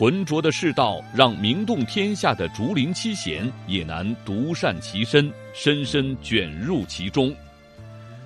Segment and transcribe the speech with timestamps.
[0.00, 7.30] 浑浊的世道，让名动天下的竹林七贤也难独善其身，深深卷入其中。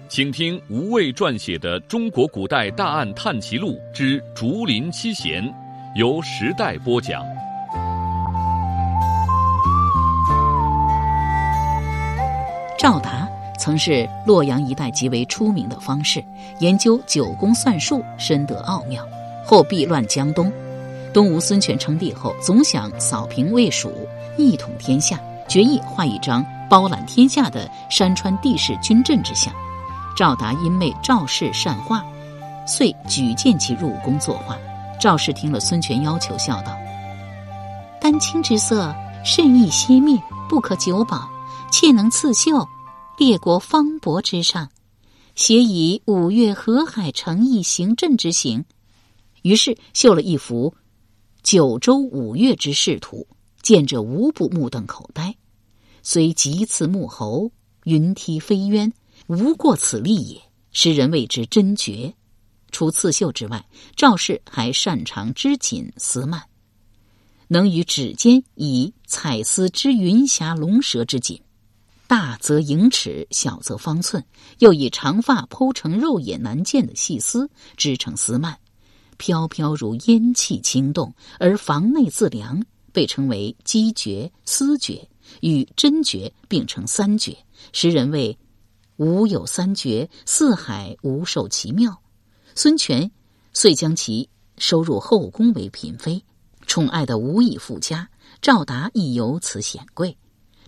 [0.09, 5.43] 请听吴畏撰写的《中国古代大案探奇录之竹林七贤》，
[5.97, 7.25] 由时代播讲。
[12.79, 16.25] 赵达曾是洛阳一带极为出名的方士，
[16.61, 19.05] 研究九宫算术，深得奥妙。
[19.45, 20.53] 后避乱江东。
[21.15, 23.89] 东吴孙权称帝后，总想扫平魏蜀，
[24.37, 25.17] 一统天下，
[25.49, 29.55] 决意画一张包揽天下的山川地势军阵之象。
[30.17, 32.05] 赵达因为赵氏善画，
[32.67, 34.59] 遂举荐其入宫作画。
[35.01, 36.77] 赵氏听了孙权要求，笑道
[38.03, 38.93] ：“丹青之色，
[39.25, 41.31] 甚易熄灭，不可久保，
[41.71, 42.69] 切能刺绣
[43.19, 44.69] 列国方帛之上，
[45.37, 48.65] 写以五岳河海城邑行阵之形。”
[49.43, 50.75] 于是绣了一幅。
[51.45, 53.27] 九州五岳之仕途，
[53.61, 55.37] 见者无不目瞪口呆。
[56.03, 57.53] 虽极次木侯，
[57.85, 58.91] 云梯飞渊，
[59.27, 60.41] 无过此例也。
[60.73, 62.15] 时人谓之真绝。
[62.73, 63.63] 除刺绣之外，
[63.95, 66.41] 赵氏还擅长织锦丝幔，
[67.47, 71.39] 能于指尖以彩丝织云霞龙蛇之锦，
[72.07, 74.25] 大则盈尺，小则方寸，
[74.61, 78.57] 又以长发剖成肉眼难见的细丝织成丝幔。
[79.17, 82.63] 飘飘如烟气轻动，而房内自凉，
[82.93, 85.09] 被称为机绝、丝绝，
[85.41, 87.37] 与真绝并称三绝。
[87.73, 88.39] 时人谓
[88.97, 92.01] ：“吾有三绝，四海无受其妙。”
[92.55, 93.11] 孙权
[93.53, 96.23] 遂将其收入后宫为嫔妃，
[96.67, 98.09] 宠爱的无以复加。
[98.41, 100.17] 赵达亦由此显贵。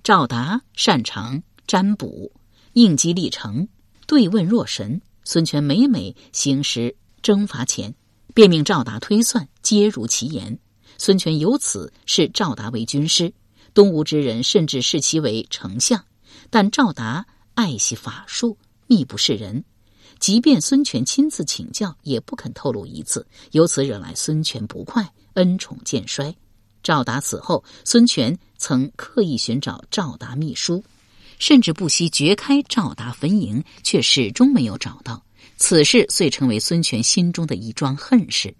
[0.02, 2.32] 赵达擅长占卜、
[2.72, 3.68] 应机立成、
[4.06, 5.00] 对问若神。
[5.24, 7.92] 孙权每每行师征伐前。
[8.36, 10.58] 便命赵达推算，皆如其言。
[10.98, 13.32] 孙权由此视赵达为军师，
[13.72, 16.04] 东吴之人甚至视其为丞相。
[16.50, 17.24] 但赵达
[17.54, 19.64] 爱惜法术，密不示人，
[20.18, 23.26] 即便孙权亲自请教，也不肯透露一字。
[23.52, 26.36] 由此惹来孙权不快，恩宠渐衰。
[26.82, 30.84] 赵达死后，孙权曾刻意寻找赵达秘书，
[31.38, 35.22] 甚至不惜掘开赵达坟茔，却始终没有找到。
[35.56, 38.54] 此事遂成为孙权心中的一桩恨事，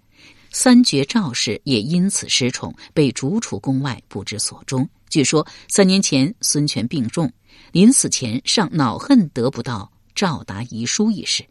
[0.51, 4.87] 三绝赵氏也因此失宠，被逐出宫外，不知所终。
[5.07, 7.31] 据说三年前孙权病重，
[7.71, 11.45] 临死前尚恼恨得不到赵达遗书一事。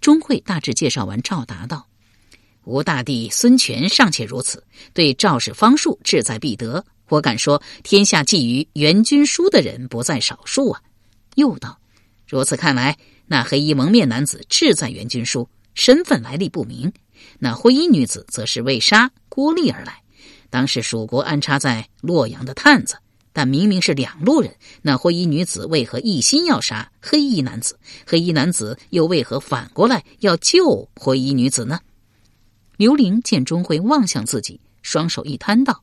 [0.00, 1.86] 钟会大致介绍完赵达道
[2.64, 6.84] ：“吴大帝孙权尚且如此，对赵氏方术志在必得。
[7.08, 10.82] 我敢说，天下觊觎元军书的人不在少数啊。”
[11.36, 11.78] 又道
[12.26, 12.96] ：“如此看来。”
[13.28, 16.90] 那黑衣蒙面男子志在袁军书，身份来历不明；
[17.38, 20.02] 那灰衣女子则是为杀郭丽而来。
[20.50, 22.96] 当时蜀国安插在洛阳的探子，
[23.34, 24.56] 但明明是两路人。
[24.80, 27.78] 那灰衣女子为何一心要杀黑衣男子？
[28.06, 31.78] 黑衣男子又为何反过来要救灰衣女子呢？
[32.78, 35.82] 刘玲见钟会望向自己，双手一摊道：“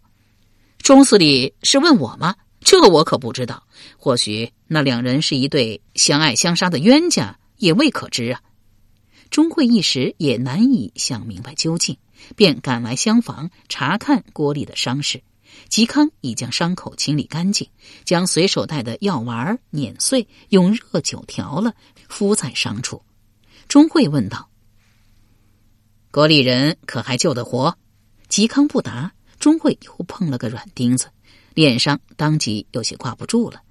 [0.79, 2.35] 钟司礼是问我吗？
[2.65, 3.63] 这我可不知道。
[3.97, 8.41] 或许那两人是一对相爱相杀的冤家。”也未可知啊！
[9.29, 11.97] 钟会一时也难以想明白究竟，
[12.35, 15.23] 便赶来厢房查看郭丽的伤势。
[15.69, 17.69] 嵇康已将伤口清理干净，
[18.03, 21.73] 将随手带的药丸碾碎，用热酒调了，
[22.09, 23.01] 敷在伤处。
[23.69, 24.49] 钟会问道
[26.11, 27.77] ：“郭丽人可还救得活？”
[28.29, 29.13] 嵇康不答。
[29.39, 31.07] 钟会又碰了个软钉子，
[31.55, 33.63] 脸上当即有些挂不住了。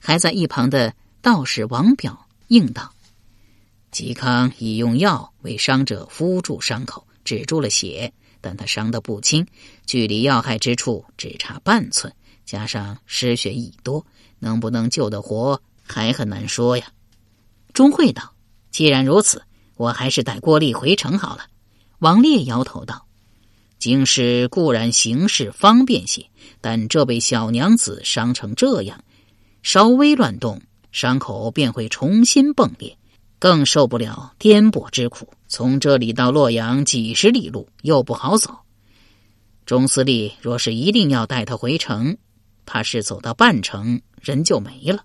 [0.00, 2.92] 还在一旁的道士王表应道。
[3.90, 8.12] 嵇康已用药为伤者敷住伤口，止住了血，
[8.42, 9.46] 但他伤得不轻，
[9.86, 12.14] 距离要害之处只差半寸，
[12.44, 14.04] 加上失血已多，
[14.38, 16.92] 能不能救得活还很难说呀。
[17.72, 18.34] 钟会道
[18.70, 19.42] ：“既然如此，
[19.76, 21.46] 我还是带郭丽回城好了。”
[22.00, 23.06] 王烈摇头道
[23.78, 26.26] ：“京师固然行事方便些，
[26.60, 29.02] 但这位小娘子伤成这样，
[29.62, 30.60] 稍微乱动，
[30.92, 32.96] 伤口便会重新迸裂。”
[33.40, 38.52] 更受不了颠簸之苦，从这里到洛阳几十里路，又不好走。
[39.64, 42.16] 钟司令若是一定要带他回城，
[42.66, 45.04] 怕是走到半程人就没了。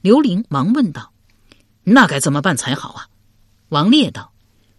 [0.00, 1.12] 刘玲忙问道
[1.84, 3.06] ：“那该怎么办才好啊？”
[3.68, 4.32] 王烈道：“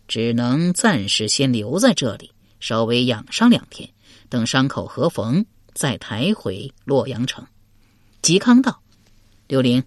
[0.08, 3.90] 只能暂时先留在这里，稍微养伤两天，
[4.30, 7.46] 等伤口合缝，再抬回洛阳城。”
[8.22, 8.82] 嵇康道
[9.48, 9.84] ：“刘玲，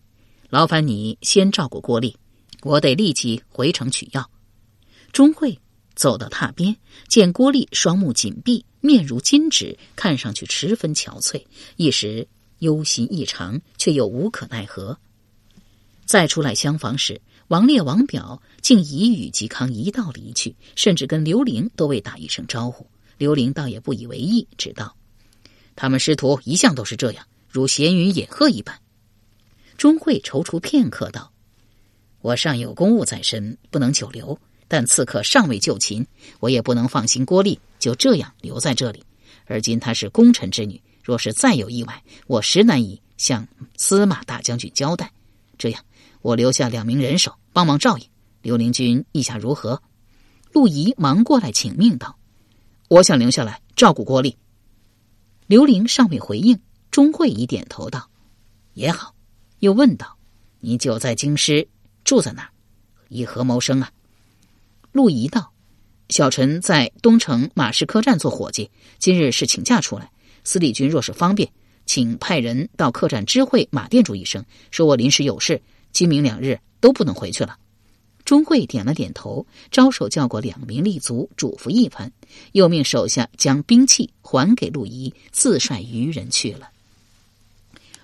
[0.48, 2.16] 劳烦你先照顾郭丽，
[2.62, 4.30] 我得立即回城取药。”
[5.12, 5.58] 钟会
[5.94, 6.76] 走到榻边，
[7.08, 11.44] 见郭丽双目紧闭，面如金纸，看上去十分憔悴，
[11.76, 12.26] 一时
[12.60, 14.98] 忧心异常，却又无可奈何。
[16.06, 17.20] 再出来厢房时，
[17.52, 22.86] 王烈、王表竟已与嵇康一道离去，甚至跟刘玲都未打一声招呼。
[23.18, 24.96] 刘玲倒也不以为意，只道
[25.76, 28.80] ：“他们师徒一向都是这样，如闲云野鹤一般。”
[29.76, 31.30] 钟会踌躇片刻，道
[32.22, 34.38] ：“我尚有公务在身，不能久留。
[34.66, 36.06] 但刺客尚未就擒，
[36.40, 39.04] 我也不能放心郭丽就这样留在这里。
[39.44, 43.46] 而今她是功臣之女，若是再有意外，我实难以向
[43.76, 45.12] 司马大将军交代。
[45.58, 45.84] 这样。”
[46.22, 48.06] 我留下两名人手帮忙照应，
[48.40, 49.82] 刘灵君意下如何？
[50.52, 52.16] 陆仪忙过来请命道
[52.88, 54.36] ：“我想留下来照顾郭丽。”
[55.46, 56.58] 刘玲尚未回应，
[56.90, 58.08] 钟会已点头道
[58.74, 59.14] ：“也好。”
[59.60, 60.16] 又问道
[60.60, 61.68] ：“你久在京师
[62.04, 62.50] 住在哪？
[63.08, 63.90] 以何谋生啊？”
[64.92, 65.52] 陆仪道
[66.08, 70.10] ：“小臣在东城马市客栈做伙计，今日是请假出来。
[70.44, 71.50] 司礼君若是方便，
[71.86, 75.62] 请派人到客栈知会马店主一声，说我临时有事。”
[75.92, 77.56] 今明两日都不能回去了。
[78.24, 82.12] 钟会点了点头，招手叫过两名立足，嘱咐一番，
[82.52, 86.68] 又命手下将兵器还给陆仪，自率余人去了。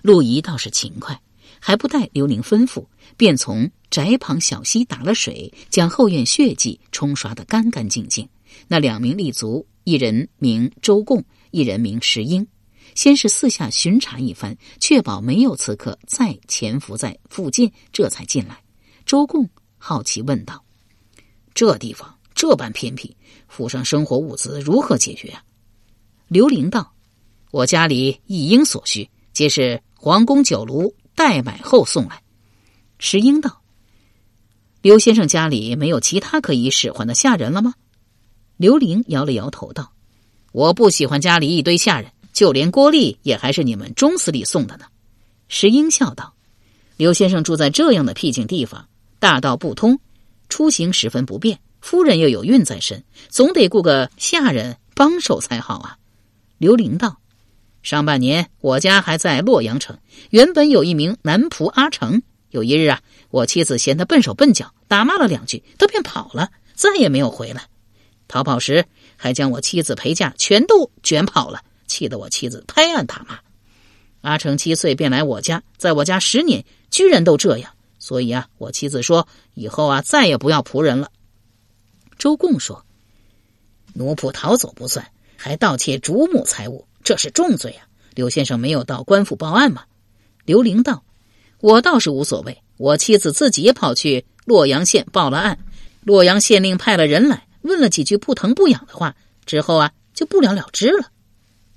[0.01, 1.19] 陆仪倒是勤快，
[1.59, 2.85] 还不待刘玲吩咐，
[3.15, 8.27] 便从宅旁小溪打了水，将后院血迹冲刷得干干净净。
[8.67, 12.45] 那两名立足，一人名周贡，一人名石英。
[12.93, 18.57] 先是四下巡查一番，确保没有刺客再潜伏在附近，这才进来。
[19.09, 20.63] 周贡好奇问道
[21.55, 23.17] ：“这地方这般偏僻，
[23.47, 25.41] 府上生活物资如何解决啊？”
[26.29, 26.93] 刘玲道
[27.49, 32.21] ：“我家里一应所需，皆是皇宫酒炉代买后送来。”
[32.99, 33.63] 石英道
[34.83, 37.73] ：“刘先生家里没有其他可以使唤的下人了吗？”
[38.57, 39.91] 刘玲摇了摇头道
[40.53, 44.85] ：“我不喜欢家里一堆下人。”就连郭丽也还是你们钟司礼送的呢。
[45.47, 46.35] 石英笑道
[46.95, 48.87] ：“刘先生住在这样的僻静地方，
[49.19, 49.99] 大道不通，
[50.47, 51.59] 出行十分不便。
[51.81, 55.97] 夫人又有孕在身，总得雇个下人帮手才好啊。”
[56.57, 57.19] 刘玲道
[57.83, 59.97] ：“上半年我家还在洛阳城，
[60.29, 62.21] 原本有一名男仆阿成。
[62.49, 62.99] 有一日啊，
[63.29, 67.67] 我妻子嫌他笨手笨脚，打骂了两句，他便跑了，再也没有回来。
[68.27, 73.39] 逃跑时还将我妻子陪嫁全都卷跑了。”气得我妻子拍案大骂。
[74.21, 77.71] 阿成七岁便来我家，在我家十年，居然都这样。
[78.09, 81.11] 所以啊，我妻子说以后啊，再也不要仆人了。
[82.17, 82.83] 周贡说
[83.93, 87.85] ：“奴仆逃走不算，还盗窃主母财物，这是重罪啊！
[88.15, 89.83] 刘先生没有到官府报案吗？”
[90.43, 91.03] 刘玲道
[91.61, 95.59] ：“我倒是无所谓，我妻子自己跑去洛阳县报了案，
[96.01, 99.15] 洛阳县令派了人来，问了几句不疼不痒的话，
[99.45, 101.11] 之后啊，就不了了之了。”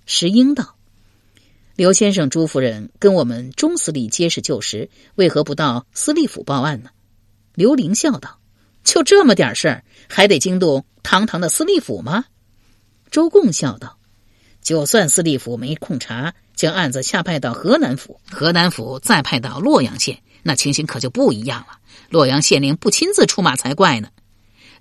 [0.06, 0.76] 石英道
[1.74, 6.90] ：“刘先生、朱夫人跟我们钟司礼皆是旧识，为何不到司隶府报案呢？”
[7.54, 8.38] 刘玲笑道
[8.84, 12.26] ：“就这么点事儿，还得惊动堂堂的司隶府吗？”
[13.10, 13.98] 周贡笑道
[14.60, 21.78] ：“就算司隶府没空查，将案子下派到河南府，河南府再派到洛阳县，那情形可就不一样了。
[22.10, 24.10] 洛阳县令不亲自出马才怪呢。”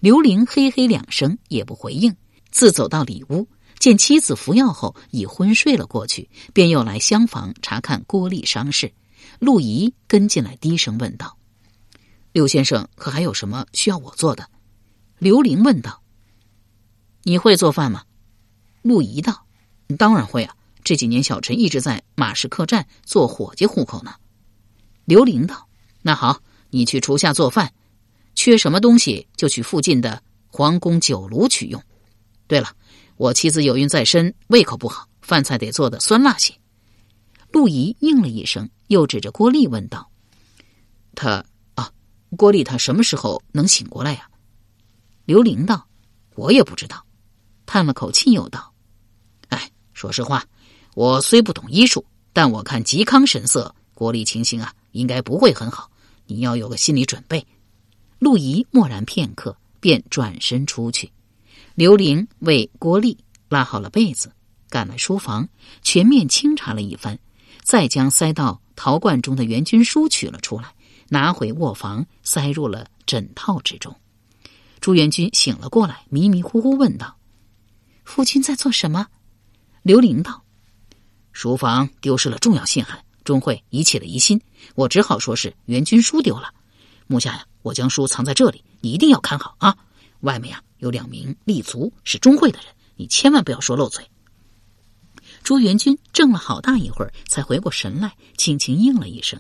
[0.01, 2.15] 刘玲嘿嘿两声，也不回应，
[2.50, 3.48] 自走到里屋。
[3.81, 8.93] 见妻子服药后已昏睡了过去，便又来厢房查看郭丽伤势。
[9.39, 11.35] 陆仪跟进来，低声问道
[12.31, 14.47] ：“刘先生，可还有什么需要我做的？”
[15.17, 16.03] 刘玲问道
[17.25, 18.03] ：“你会做饭吗？”
[18.83, 19.47] 陆仪道
[19.97, 24.13] ：“当然会啊，这几年小陈一直在马市客栈做伙计糊口呢。”
[25.05, 25.67] 刘玲道
[26.03, 27.73] ：“那好，你去厨下做饭，
[28.35, 31.81] 缺什么东西就去附近的皇宫酒炉取用。
[32.45, 32.71] 对了。”
[33.21, 36.55] 我妻子有孕在身，胃口不好，饭菜得做的酸辣些。
[37.51, 40.09] 陆仪应了一声，又指着郭丽问道
[41.13, 41.91] ：“他啊，
[42.35, 44.27] 郭丽他什么时候能醒过来呀？”
[45.25, 45.87] 刘玲道
[46.33, 47.05] ：“我也不知道。”
[47.67, 48.73] 叹了口气，又道
[49.49, 50.43] ：“哎，说实话，
[50.95, 55.91] 我虽不懂医术，但我看嵇康神色，郭丽情形啊，应该不会很好。
[56.25, 57.45] 你要有个心理准备。”
[58.17, 61.11] 陆仪默然片刻，便转身出去。
[61.75, 64.31] 刘玲为郭丽拉好了被子，
[64.69, 65.47] 赶来书房，
[65.81, 67.17] 全面清查了一番，
[67.63, 70.73] 再将塞到陶罐中的援军书取了出来，
[71.07, 73.95] 拿回卧房，塞入了枕套之中。
[74.81, 77.15] 朱元军醒了过来，迷迷糊糊问道
[78.03, 79.07] ：“夫君在做什么？”
[79.81, 80.43] 刘玲道
[81.31, 84.41] ：“书房丢失了重要信函，钟会已起了疑心，
[84.75, 86.53] 我只好说是援军书丢了。
[87.07, 89.77] 目下呀，我将书藏在这里，你一定要看好啊！
[90.21, 94.05] 外面呀有两名立足是钟会的人，你千万不要说漏嘴。”
[95.43, 99.39] 朱元军怔了好大一会儿，才回过神来，轻轻应了一声。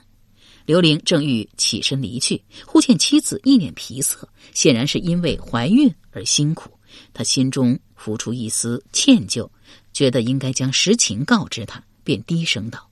[0.65, 6.71] 刘玲正欲起身离去，忽见妻子一脸皮色，显然是因为怀孕而辛苦。
[7.13, 9.49] 他心中浮出一丝歉疚，
[9.91, 12.87] 觉得应该将实情告知他，便低声道：“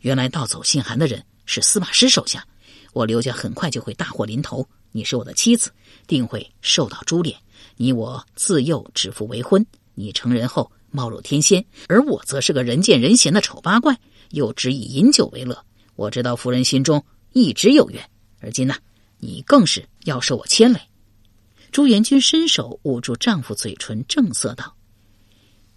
[0.00, 2.46] 原来盗走信函的人是司马师手下，
[2.92, 4.66] 我刘家很快就会大祸临头。
[4.92, 5.70] 你是我的妻子，
[6.06, 7.36] 定会受到株连。
[7.76, 13.98] 你我自幼指腹为婚，你成人后。”貌若天仙，而我则是个人见人嫌的丑八怪，
[14.30, 15.62] 又只以饮酒为乐。
[15.94, 18.02] 我知道夫人心中一直有怨，
[18.40, 18.76] 而今呢，
[19.18, 20.80] 你更是要受我牵累。
[21.70, 24.74] 朱元军伸手捂住丈夫嘴唇，正色道：“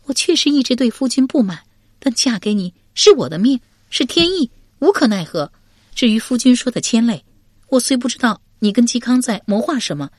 [0.05, 1.63] 我确实一直对夫君不满，
[1.99, 5.51] 但嫁给你是我的命，是天意，无可奈何。
[5.95, 7.25] 至于夫君说的牵累，
[7.67, 10.09] 我虽不知道你跟嵇康在谋划什么，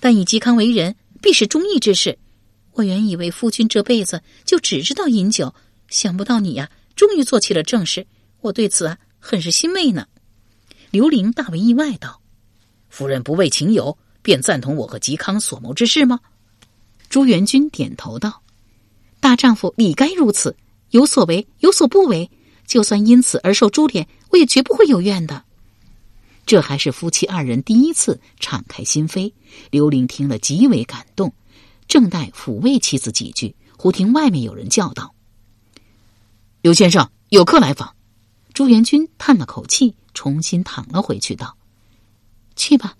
[0.00, 2.18] 但以嵇康为人，必是忠义之士。”
[2.74, 5.52] 我原以为夫君这辈子就只知道饮酒，
[5.88, 8.06] 想不到你呀，终于做起了正事。
[8.40, 10.06] 我对此啊，很是欣慰呢。
[10.92, 12.20] 刘玲大为意外道
[12.88, 16.20] ：“夫人不为情友，便赞同我和嵇康所谋之事吗？”
[17.10, 18.42] 朱元军点头道
[19.18, 20.54] ：“大丈夫理该如此，
[20.90, 22.30] 有所为，有所不为。
[22.64, 25.42] 就算因此而受株连，我也绝不会有怨的。”
[26.48, 29.30] 这还是夫妻二人第一次敞开心扉。
[29.70, 31.34] 刘玲听了极为感动。
[31.86, 35.14] 正待抚慰妻子几句，忽听外面有人叫道
[36.62, 37.94] ：“刘先生，有客来访。”
[38.54, 41.54] 朱元军叹了口气，重新躺了回去，道
[42.56, 42.96] ：“去吧。”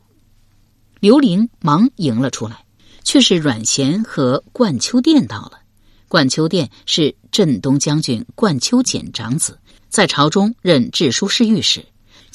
[1.01, 2.67] 刘玲忙迎了出来，
[3.03, 5.61] 却是阮咸和冠秋殿到了。
[6.07, 11.87] 冠秋殿是镇东将军冠秋俭长子，在朝中任治书侍御史。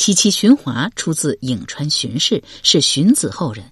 [0.04, 3.72] 其妻荀华出自颍川荀氏，是荀子后人。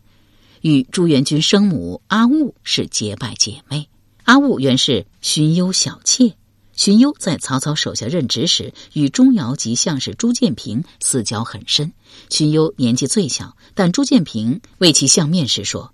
[0.61, 3.89] 与朱元军生母阿兀是结拜姐妹。
[4.23, 6.38] 阿兀原是荀攸小妾。
[6.71, 11.91] 荀攸在曹操手下任职时，与钟繇及相士朱建平私交很深。
[12.29, 15.93] 荀攸年纪最小，但朱建平为其相面时说：“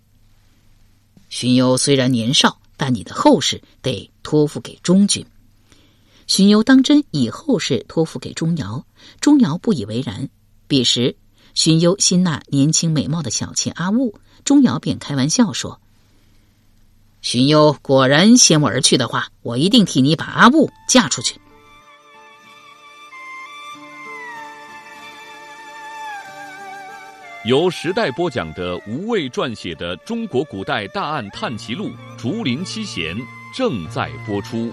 [1.31, 5.25] 荀攸虽然年少，但你的后事得托付给中军。”
[6.27, 8.83] 荀攸当真以后事托付给钟繇，
[9.21, 10.29] 钟繇不以为然。
[10.67, 11.15] 彼时，
[11.53, 14.19] 荀攸心纳年轻美貌的小妾阿兀。
[14.43, 15.79] 钟繇便开玩笑说
[17.23, 21.39] ：“荀攸果然先我而去的话，我一定替你把阿兀嫁出去。”
[27.45, 33.15] 由时代播讲的吴畏撰写的《中国古代大案探奇录·竹林七贤》
[33.55, 34.69] 正在播出。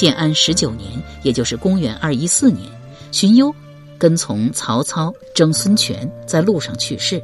[0.00, 0.90] 建安十九年，
[1.22, 2.66] 也就是公元二一四年。
[3.12, 3.54] 荀攸
[3.98, 7.22] 跟从曹操征孙权，在路上去世。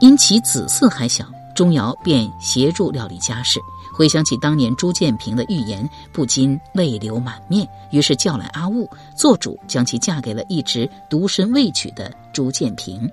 [0.00, 3.58] 因其子嗣还小，钟繇便协助料理家事。
[3.96, 7.66] 回想起当年朱建平的预言，不禁泪流满面。
[7.90, 13.10] 于是叫来阿兀，做主将其嫁给了一直独身未娶的朱建平。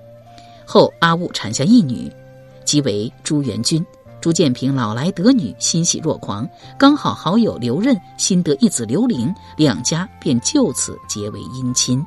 [0.66, 2.12] 后阿兀产下一女，
[2.66, 3.82] 即为朱元君。
[4.20, 6.48] 朱建平老来得女，欣喜若狂。
[6.78, 12.04] 刚好好友刘任新得一子刘玲，两家便就此结为姻亲。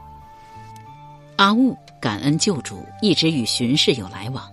[1.37, 4.47] 阿兀感恩救主，一直与荀氏有来往。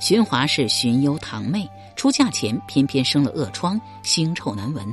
[0.00, 4.84] 荀华是荀攸堂妹，出嫁前偏偏生了恶疮，腥臭难闻。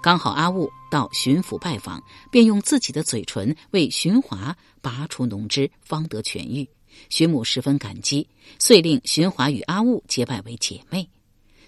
[0.00, 6.66] 刚好阿兀到荀府拜访，便用自己的嘴唇为荀华拔出脓汁，方得痊愈。
[7.10, 8.26] 荀母十分感激，
[8.58, 11.06] 遂令荀华与阿兀结拜为姐妹。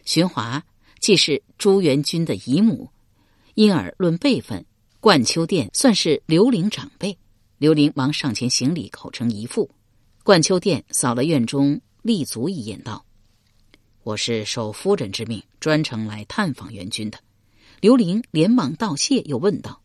[0.06, 0.64] 荀华
[1.00, 2.88] 既是朱元军的姨母，
[3.54, 4.64] 因而论辈分，
[5.00, 7.18] 冠秋殿算是刘玲长辈。
[7.58, 9.68] 刘玲忙上前行礼，口称姨父。
[10.22, 13.04] 冠秋殿扫了院中立足一眼，道
[14.04, 17.18] ：“我是受夫人之命，专程来探访元军的。”
[17.82, 19.82] 刘玲连忙道谢，又问道：“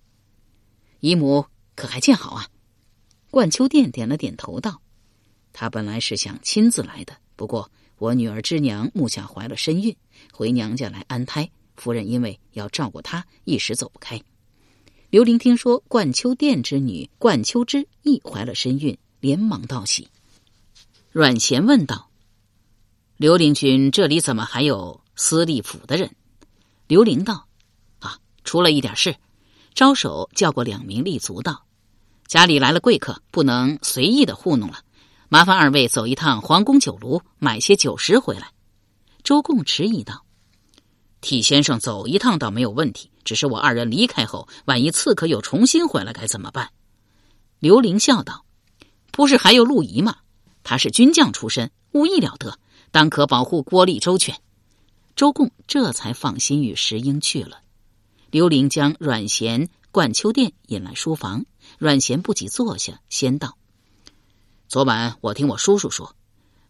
[1.02, 2.48] 姨母可还见好啊？”
[3.32, 4.84] 冠秋殿点了点头，道
[5.52, 9.96] ：“他本来是想亲自来的，不过……”我女儿之娘目下怀了身孕，
[10.34, 11.52] 回娘家来安胎。
[11.76, 14.20] 夫人因为要照顾她，一时走不开。
[15.12, 20.08] 刘玲听说冠秋殿之女冠秋之亦怀了身孕，连忙道喜。
[21.12, 22.10] 阮咸问道
[23.18, 26.10] ：“刘玲君，这里怎么还有司隶府的人？
[26.88, 27.46] 刘玲道
[28.02, 29.16] ：“啊，出了一点事。”
[29.76, 31.68] 招手叫过两名立足道
[32.26, 34.80] ：“家里来了贵客，不能随意的糊弄了。
[35.34, 38.52] 麻烦二位走一趟皇宫酒炉，买些酒食回来。”
[39.24, 40.26] 周贡迟疑道
[41.22, 46.72] ：“替先生走一趟倒没有问题，只是我二人离开后，万一刺客又重新回来，该怎么办？”
[47.60, 48.44] 刘玲笑道
[49.14, 50.18] ：“不是还有陆仪吗？
[50.64, 52.60] 他是军将出身，武艺了得，
[52.92, 54.36] 当可保护郭丽周全。”
[55.16, 57.62] 周贡这才放心与石英去了。
[58.32, 61.46] 刘玲将阮咸、冠秋殿引来书房，
[61.78, 63.56] 阮咸不急坐下，先道
[64.72, 66.16] ：“昨晚我听我叔叔说，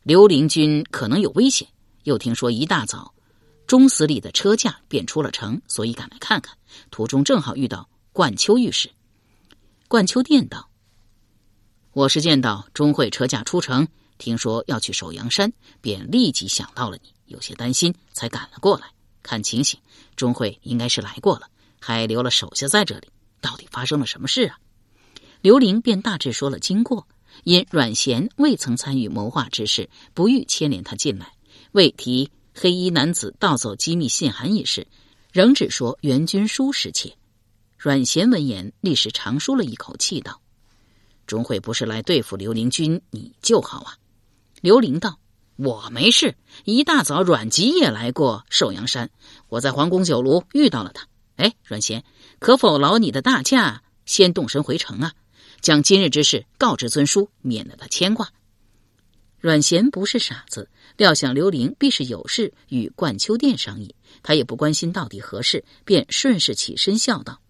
[0.02, 1.68] 刘陵军可能有危险，
[2.02, 3.14] 又听说一大早，
[3.68, 6.58] 钟司礼的车驾便出了城，所以赶来看看。
[6.90, 8.90] 途中正好遇到冠秋御史。”
[9.88, 10.72] 冠秋殿道
[11.94, 18.88] ：“我是见到钟会车驾出城，听说要去首阳山，便立即想到了你，有些担心，才赶了过来。
[19.22, 19.80] 看情形，
[20.16, 21.48] 钟会应该是来过了。”
[21.80, 23.10] 还留了手下在这里，
[23.42, 24.58] 到底发生了什么事啊？
[25.42, 27.08] 刘玲便大致说了经过。
[27.44, 31.34] 因阮咸未曾参与谋划之事，不欲牵连他进来，
[31.72, 34.88] 未提黑衣男子盗走机密信函一事，
[35.32, 37.16] 仍只说援军书时切。
[37.78, 40.42] 阮咸闻言，立时长舒了一口气，道
[41.26, 43.98] ：“钟会不是来对付刘灵军，你就好啊。”
[44.62, 45.18] 刘灵道
[45.58, 49.10] ：“我没事，一大早阮吉也来过寿阳山，
[49.50, 51.08] 我在皇宫酒楼遇到了他。”
[51.38, 52.04] 哎，阮贤，
[52.38, 55.14] 可否劳你的大驾先动身回城啊？
[55.62, 58.32] 将今日之事告知尊叔，免了他牵挂。
[59.40, 67.42] 阮贤不是傻子，料想刘玲必是有事与冠秋殿商议，他也不关心到底何事，便顺势起身笑道：“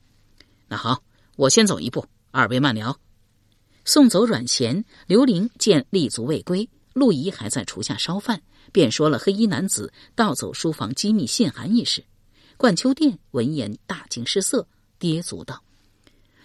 [0.70, 1.04] 那好，
[1.36, 2.98] 我先走一步，二位慢聊。”
[3.84, 8.42] 送走阮贤，刘玲见立足未归，陆仪还在厨下烧饭，
[8.72, 12.06] 便说了黑衣男子盗走书房机密信函一事。
[12.56, 14.68] 冠秋殿闻言大惊失色，
[15.00, 15.62] 跌足道：“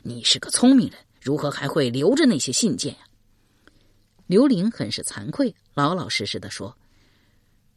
[0.02, 3.00] 你是个聪明人，如何还会留着那些信件呀？”
[4.28, 6.76] 刘玲很是惭愧，老老实实的说：“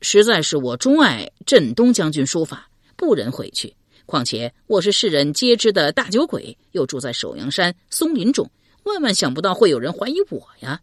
[0.01, 3.75] 实在是我钟爱镇东将军书法，不忍毁去。
[4.05, 8.49] 况且我是世人皆知的大酒鬼，又住在首阳山松林中，
[8.83, 10.79] 万万想不到会有人怀疑我呀！”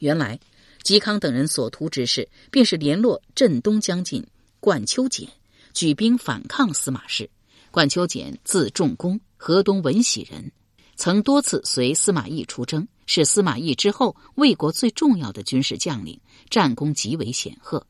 [0.00, 0.40] 原来
[0.82, 4.24] 嵇康等人所图之事，便是联络镇东将军
[4.58, 5.28] 冠秋俭。
[5.74, 7.28] 举兵反抗司马氏。
[7.70, 10.52] 冠秋俭字仲公，河东闻喜人，
[10.96, 17.84] 曾多次随司马懿出征，是司马懿之后魏国最重要的军事将领，战功极为显赫。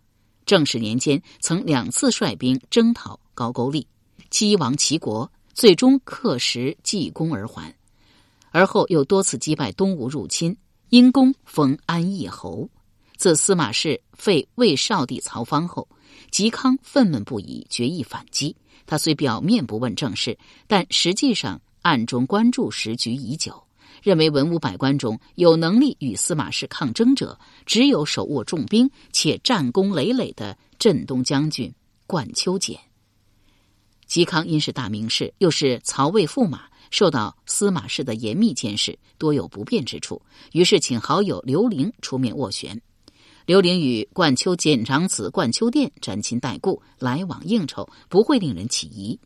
[0.47, 3.87] 正始年间，曾两次率兵征讨高句丽，
[4.31, 7.75] 击亡齐国，最终克时济功而还。
[8.51, 10.57] 而后又多次击败东吴入侵，
[10.89, 12.69] 因功封安邑侯。
[13.17, 15.89] 自司马氏废魏少帝曹芳后。
[16.31, 18.57] 嵇康愤懑不已，决意反击。
[18.87, 23.63] 他虽表面不问政事，但实际上暗中关注时局已久，
[24.03, 31.73] 认为文武百官中有能力与司马氏抗争者，只有手握重兵且战功累累的镇东将军
[32.07, 32.79] 冠秋俭。
[34.09, 40.21] 嵇康因是大名士，又是曹魏驸马，受到司马氏的严密监视，多有不便之处，
[40.53, 42.81] 于是请好友刘伶出面斡旋。
[43.45, 49.19] 刘伶与冠秋简长子冠秋殿沾亲带故，来往应酬，不会令人起疑。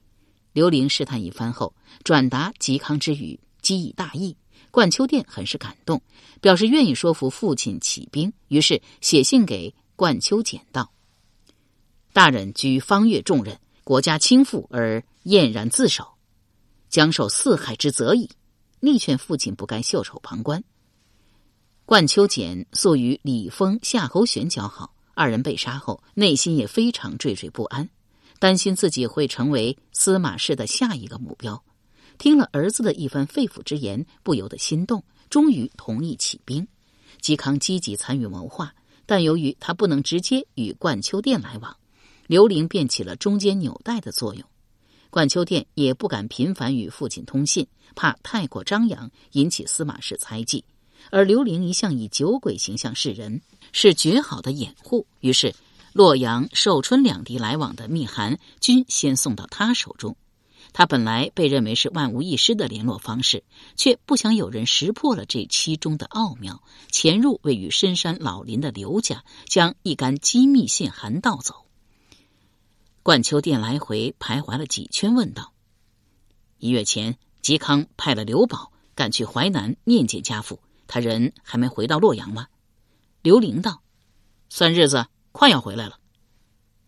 [0.57, 4.35] 刘伶试探一番后，转达嵇康之语，激以大义。
[4.71, 6.01] 冠秋殿很是感动，
[6.41, 10.91] 表示愿意说服父亲起兵，于是写信给冠秋简道
[12.15, 16.09] ：“大人居方越重任，国家倾覆而晏然自守，
[16.89, 18.31] 将受四害之责矣。
[18.81, 20.65] 力劝父亲不该袖手旁观。”
[21.85, 27.91] 冠秋俭素与李丰、夏侯玄交好，二人被杀后，内心也非常惴惴不安，
[28.39, 31.63] 担心自己会成为司马氏的下一个目标。
[32.19, 36.67] 听了儿子的一番肺腑之言，不由得心动，终于同意起兵。
[37.21, 41.77] 嵇康积极参与谋划，但由于他不能直接与冠秋殿来往，
[42.27, 44.45] 刘伶便起了中间纽带的作用。
[45.11, 50.65] 冠秋殿也不敢频繁与父亲通信，怕太过张扬引起司马氏猜忌。
[51.11, 53.41] 而刘伶一向以酒鬼形象示人，
[53.73, 55.07] 是绝好的掩护。
[55.21, 55.55] 于是，
[55.97, 60.15] 洛阳、寿春两地来往的密函均先送到他手中。
[60.75, 63.45] 他本来被认为是万无一失的联络方式，
[63.77, 71.65] 却不想有人识破了这其中的奥妙，潜入位于深山老林的刘家，将一干机密信函盗走。
[73.03, 75.55] 冠秋殿来回徘徊了几圈，问道
[76.61, 82.49] ：“一月前，嵇康派了刘宝赶去淮南面见家父。”他人还没回到洛阳吗？
[83.23, 83.81] 刘玲道
[84.51, 85.07] ：“算日子，
[85.37, 85.99] 快要回来了。”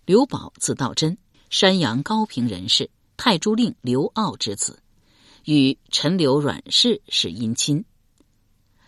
[0.06, 1.18] 刘宝字道真，
[1.50, 4.82] 山阳高平人士，太朱令刘骜之子，
[5.44, 7.84] 与陈留阮氏是姻亲。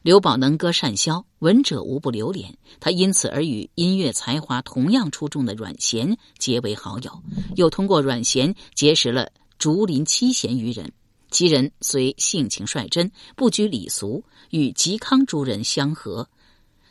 [0.01, 2.57] 刘宝能歌善箫，闻者无不流连。
[2.81, 7.23] 他因此而与音乐才华同样出众的阮咸结为好友，
[7.55, 10.91] 又通过阮咸结识了竹林七贤余人。
[11.31, 16.27] 其人虽性情率真，不拘礼俗，与嵇康诸人相合，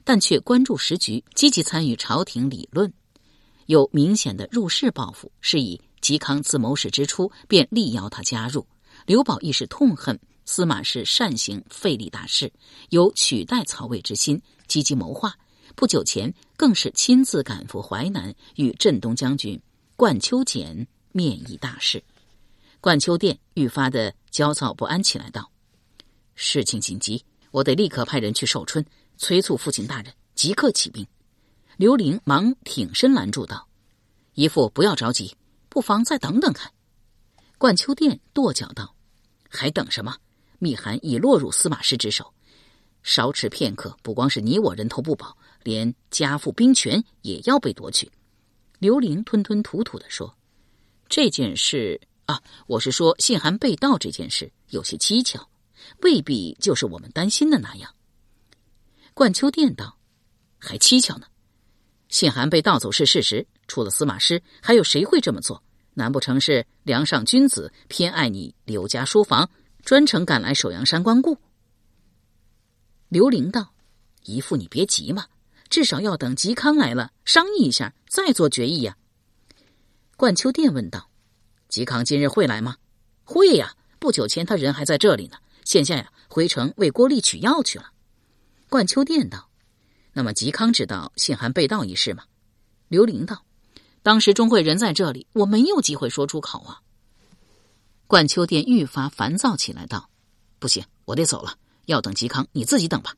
[0.03, 2.91] 但却关注时局，积极参与朝廷理论，
[3.65, 5.31] 有明显的入世抱负。
[5.41, 8.65] 是以嵇康自谋士之初便力邀他加入。
[9.05, 10.19] 刘宝亦是痛恨。
[10.45, 12.51] 司马氏擅行废立大事，
[12.89, 15.37] 有取代曹魏之心，积极谋划。
[15.75, 19.61] 不久前，更是亲自赶赴淮南，与镇东将军
[19.95, 22.03] 冠丘俭面议大事。
[22.81, 25.51] 冠丘殿愈发的焦躁不安起来，道
[26.33, 28.83] ：“事情紧急，我得立刻派人去寿春，
[29.19, 31.05] 催促父亲大人即刻起兵。”
[31.77, 33.69] 刘玲忙挺身拦住道
[34.33, 35.35] ：“姨父不要着急，
[35.69, 36.71] 不妨再等等看。”
[37.59, 38.95] 冠秋殿跺脚道
[39.47, 40.17] ：“还等什么？”
[40.59, 42.33] 密函已落入司马师之手，
[43.01, 48.11] 稍迟片刻，不光是你我人头不保，连家父兵权也要被夺去。
[48.79, 50.35] 刘玲吞吞吐吐的说
[51.07, 55.49] ：“这件事啊，我是说信函被盗这件事有些蹊跷，
[56.01, 57.93] 未必就是我们担心的那样。”
[59.19, 59.97] 冠秋殿道
[60.57, 61.27] ：“还蹊跷呢？
[62.07, 65.61] 信函被盗走是事实，除了司马师，还有谁会这么做？
[65.93, 69.49] 难不成是梁上君子偏爱你刘家书房？”
[69.83, 71.37] 专程赶来首阳山光顾。
[73.09, 73.73] 刘玲道
[74.23, 75.25] ：“姨父，你别急嘛，
[75.69, 78.95] 至少要等嵇康来了，商议一下，再做决议呀。”
[80.15, 81.09] 冠秋殿问道
[81.69, 82.77] ：“嵇康今日会来吗
[83.25, 87.91] ？”“会呀，不久前他人还在这里呢，现下呀回城为郭丽取药去了。”
[88.69, 89.49] 冠秋殿道
[90.13, 92.23] ：“那么嵇康知道信函被盗一事吗？”
[92.87, 93.43] 刘玲道
[94.03, 96.79] ：“当时钟会人在这里，我没有机会说出口啊。”
[98.05, 100.07] 冠秋殿愈发烦躁起来，道
[100.59, 101.57] ：“不行，我得走了。
[101.85, 103.15] 要等嵇康，你自己等吧。”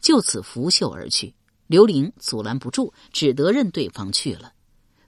[0.00, 1.34] 就此拂袖而去。
[1.66, 4.52] 刘玲阻拦不住，只得任对方去了。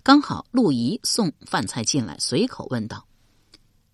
[0.02, 3.06] 刚好陆仪送饭菜进来，随口问道：“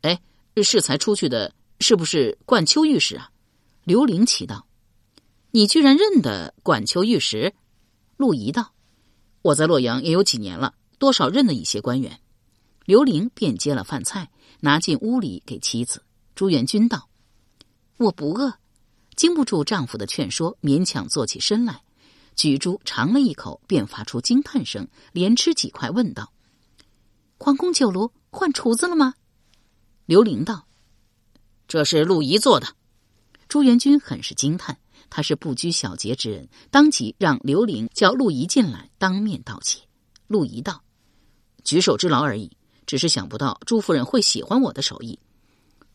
[0.01, 0.21] 哎，
[0.63, 3.31] 适才出去的，是不是冠秋御史啊？”
[3.85, 4.67] 刘玲奇道
[5.51, 7.55] ：“你居然认得管秋御史？”
[8.17, 8.73] 陆仪道
[9.43, 12.21] ：“我在洛阳也有几年了，多少认得一些官员。”
[12.85, 14.31] 刘玲便接了饭菜。
[14.63, 16.03] 拿进屋里给妻子
[16.35, 17.09] 朱元军道
[17.97, 18.59] ：“我不饿。”
[19.17, 21.83] 经不住丈夫的劝说，勉强坐起身来，
[22.37, 26.31] 举珠尝了一口，便发出惊叹声，连吃几块，问道
[27.41, 29.15] ：“皇宫酒炉换厨子了吗？”
[30.05, 30.67] 刘玲道
[31.67, 32.69] ：“这是陆仪做的。”
[33.49, 39.81] 朱元军很是惊叹，他是不拘小节之人，当即让刘玲叫陆仪进来，当面道谢。
[40.27, 40.83] 陆仪道
[41.65, 42.51] ：“举手之劳而已。”
[42.87, 45.21] 只是想不到朱夫人会喜欢我的手艺。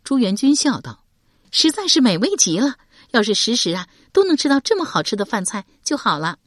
[0.05, 1.03] 朱元军笑道
[1.51, 2.75] ：“实在是美味极了，
[3.11, 6.39] 要是时时啊都能吃到这么好吃的饭菜就好了。”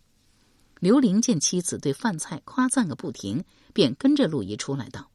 [0.81, 3.45] 刘玲见妻子对饭菜夸赞个不停，
[3.75, 5.11] 便跟着陆仪出来道：“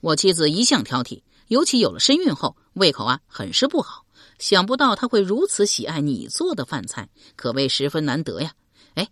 [0.00, 4.04] 我妻子一向挑剔，尤其有了身孕后，胃口啊很是不好。
[4.38, 8.54] 想不到他会如此喜爱你做的饭菜，可谓十分难得呀。
[8.94, 9.08] 哎，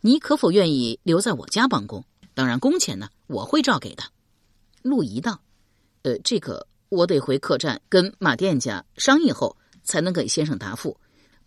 [0.00, 2.04] 你可否愿意留在我家帮工？
[2.34, 4.02] 当然，工钱呢我会照给的。”
[4.82, 5.40] 陆仪道
[6.02, 10.96] ：“呃，这个我得回客栈跟马店家商议后，才能给先生答复。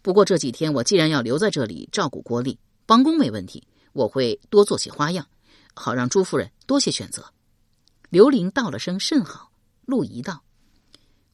[0.01, 5.27] 不过这几天我既然要留在这里照顾郭丽，帮工没问题，我会多做些花样，
[5.73, 7.25] 好让朱夫人多些选择。”
[8.09, 9.51] 刘玲道了声“甚好”。
[9.85, 10.43] 陆仪道：“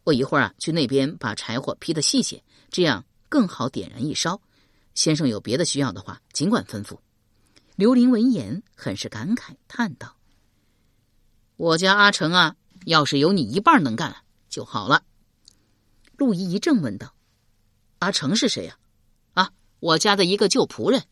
[0.03, 4.41] 我一会儿啊去那边把柴火劈得细些，这样更好点燃一烧。
[4.95, 6.99] 先生有别的需要的话，尽管吩咐。”
[7.77, 10.15] 刘玲闻言很是感慨，叹道。
[11.55, 14.15] 我家阿成啊，要是有你一半能干
[14.49, 15.03] 就好了。
[16.17, 17.15] 陆仪一怔，问道
[17.99, 18.77] ：“阿成是谁呀
[19.33, 21.03] ？”“啊，我家的一个旧仆人。”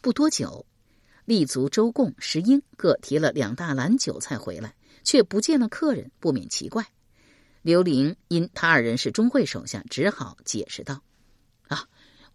[0.00, 0.64] 不多久，
[1.24, 6.86] 立足周贡、石英各提了两大篮酒菜回来，却不见了客人，不免奇怪。
[7.62, 11.02] 刘玲因他二人是钟会手下，只好解释道
[11.68, 11.86] ：“啊，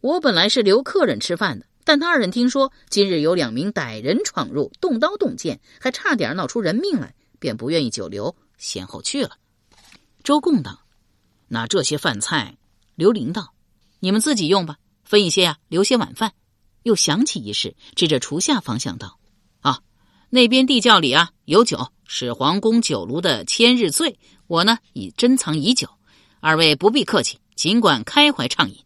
[0.02, 9.38] 我本来是留客人吃饭的。”但他二人听说今日有两名歹人闯入，动刀动剑，还差点闹出人命来，便不愿意久留，先后去了。
[10.24, 10.86] 周贡道
[11.50, 12.58] ：“那这些饭菜，
[12.96, 13.54] 刘玲道，
[14.00, 16.34] 你们自己用吧，分一些啊，留些晚饭。”
[16.84, 19.20] 又想起一事，指着厨下方向道：“，
[20.34, 24.18] 那边地窖里啊有酒，是皇宫酒炉的千日醉，
[24.48, 25.88] 我呢已珍藏已久，
[26.40, 28.78] 二位不必客气，尽管开怀畅饮。”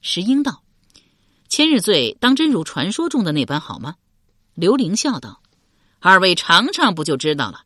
[0.00, 0.62] 石英道。
[1.48, 3.96] 千日醉当真如传说中的那般好吗？
[4.54, 5.42] 刘玲笑道
[5.98, 7.62] ：“二位尝尝不就知道了。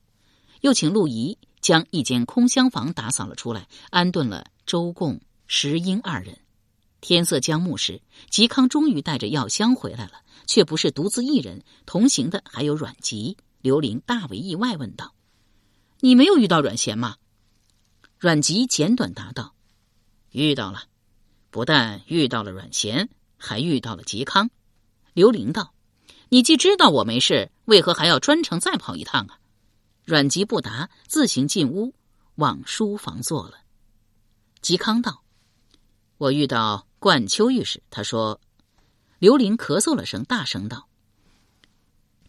[0.62, 6.38] 又请陆仪将一间空厢房打扫了出来，安顿了周贡、石英二人。
[7.00, 13.36] 天色将暮时，嵇康终于带着药箱回来了，却不是独自一人，同行的还有阮籍。
[13.60, 15.14] 刘伶大为意外，问道
[16.00, 17.16] ：“你没有遇到阮咸吗？”
[18.18, 19.54] 阮籍简短答道
[20.32, 20.84] ：“遇到了，
[21.50, 24.50] 不但遇到了阮咸，还遇到了嵇康。”
[25.14, 25.72] 刘伶道
[26.30, 29.38] ：“你既知道我没事，为何还要专程再跑一趟啊？”
[30.04, 31.94] 阮籍不答，自行进屋
[32.36, 33.58] 往书房坐了。
[34.62, 35.22] 嵇康道
[36.18, 38.40] ：“我遇到冠秋御史，他说。”
[39.18, 40.86] 刘林咳嗽了声，大声道。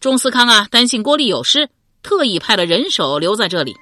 [0.00, 1.70] 钟思康啊，担心郭丽有失，
[2.02, 3.76] 特意派了人手留在这里。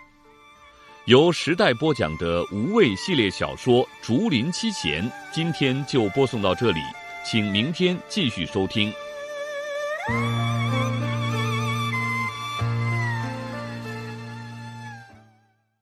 [1.06, 6.80] 由时代播讲的无畏系列小说《竹林七贤》，今天就播送到这里，
[7.24, 8.92] 请明天继续收听。